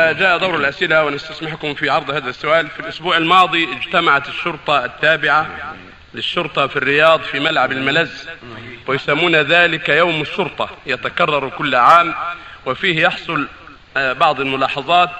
[0.00, 2.70] جاء دور الأسئلة ونستسمحكم في عرض هذا السؤال.
[2.70, 5.74] في الأسبوع الماضي اجتمعت الشرطة التابعة
[6.14, 8.28] للشرطة في الرياض في ملعب الملز
[8.86, 12.14] ويسمون ذلك يوم الشرطة يتكرر كل عام
[12.66, 13.48] وفيه يحصل
[13.96, 15.10] آه، بعض الملاحظات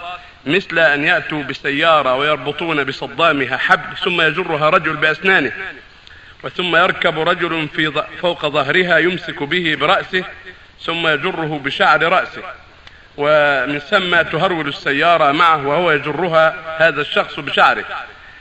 [0.47, 5.53] مثل أن يأتوا بسيارة ويربطون بصدامها حبل ثم يجرها رجل بأسنانه
[6.45, 10.25] وثم يركب رجل في فوق ظهرها يمسك به برأسه
[10.81, 12.43] ثم يجره بشعر رأسه.
[13.17, 17.85] ومن ثم تهرول السيارة معه وهو يجرها هذا الشخص بشعره.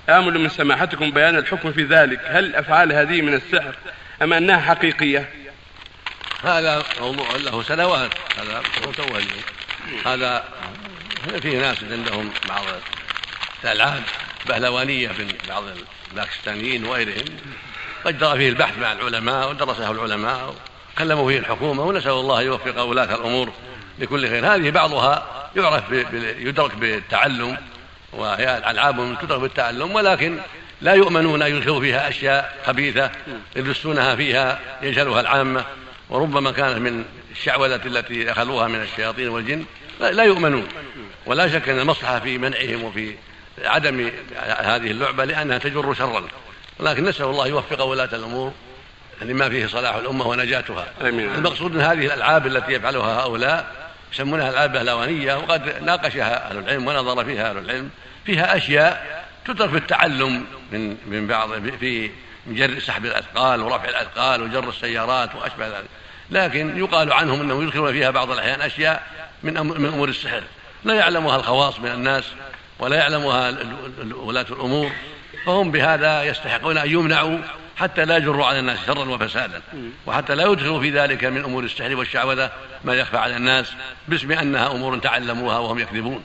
[0.10, 2.20] آمل من سماحتكم بيان الحكم في ذلك.
[2.26, 3.76] هل الأفعال هذه من السحر
[4.22, 5.30] أم أنها حقيقية؟
[6.44, 8.12] هذا موضوع له سنوات.
[8.38, 9.26] هذا متولي
[10.06, 10.44] هذا
[11.42, 12.64] في ناس عندهم بعض
[13.64, 14.04] الألعاب
[14.46, 15.64] بهلوانية من بعض
[16.12, 17.26] الباكستانيين وغيرهم.
[18.06, 20.56] قد جرى فيه البحث مع العلماء ودرسه العلماء
[20.96, 23.54] وكلموا فيه الحكومة ونسأل الله يوفق ولاة الأمور.
[24.00, 24.56] لكل خير.
[24.56, 25.84] هذه بعضها يعرف
[26.40, 27.58] يدرك بالتعلم
[28.14, 30.38] وهي ألعاب تدرك بالتعلم ولكن
[30.82, 33.12] لا يؤمنون أن يدخلوا فيها أشياء خبيثة
[33.56, 35.66] يدسونها فيها يجهلها العامة.
[36.10, 39.66] وربما كانت من الشعوذة التي أخذوها من الشياطين والجن.
[40.00, 40.68] لا يؤمنون.
[41.26, 43.16] ولا شك أن المصلحة في منعهم وفي
[43.64, 44.12] عدم
[44.44, 46.24] هذه اللعبة لأنها تجر شرا.
[46.80, 48.54] ولكن نسأل الله يوفق ولاة الأمور
[49.22, 50.88] لما فيه صلاح الأمة ونجاتها.
[51.02, 51.36] آمين.
[51.36, 57.26] المقصود من هذه الألعاب التي يفعلها هؤلاء يسمونها العاب بهلوانيه وقد ناقشها أهل العلم ونظر
[57.26, 57.90] فيها أهل العلم.
[58.26, 62.12] فيها أشياء تترك في التعلم من من بعض في
[62.48, 65.90] جر سحب الأثقال ورفع الأثقال وجر السيارات وأشبه ذلك.
[66.32, 69.04] لكن يقال عنهم إنهم يدخلون فيها بعض الأحيان أشياء
[69.44, 70.44] من من أمور السحر.
[70.84, 72.24] لا يعلمها الخواص من الناس
[72.80, 73.54] ولا يعلمها
[74.14, 74.92] ولاة الأمور.
[75.46, 77.38] فهم بهذا يستحقون أن يمنعوا
[77.78, 79.62] حتى لا يجروا على الناس شرا وفسادا.
[80.06, 82.52] وحتى لا يدخلوا في ذلك من أمور السحر والشعوذة
[82.84, 83.74] ما يخفى على الناس
[84.08, 86.24] باسم أنها أمور تعلموها وهم يكذبون.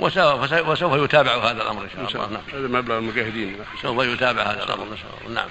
[0.00, 2.38] وسوف يتابع هذا الأمر إن شاء الله.
[2.38, 2.60] نعم.
[2.60, 3.56] هذا مبلغ المجاهدين.
[3.82, 5.40] سوف يتابع هذا الأمر إن شاء الله.
[5.40, 5.48] نعم.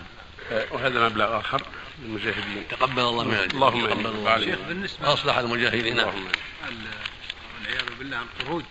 [0.51, 1.61] آه، وهذا مبلغ آخر
[2.03, 2.63] للمجاهدين.
[2.69, 5.95] تقبل الله من اللهم تقبل الله بالنسبة أصلح المجاهدين.
[5.95, 8.65] نعم والعياذ بالله الطرود